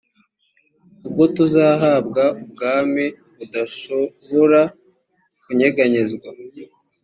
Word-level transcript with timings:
ubwo 1.07 1.23
tuzahabwa 1.35 2.23
ubwami 2.43 3.05
budashobora 3.37 4.61
kunyeganyezwa 5.43 6.29